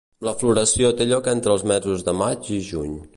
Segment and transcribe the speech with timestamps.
[0.27, 3.01] La floració té lloc entre els mesos de maig i juny.